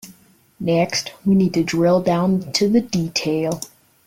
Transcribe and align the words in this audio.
Next, 0.59 1.11
we 1.23 1.35
need 1.35 1.53
to 1.53 1.63
drill 1.63 2.01
down 2.01 2.51
to 2.53 2.67
the 2.67 2.81
detail. 2.81 3.61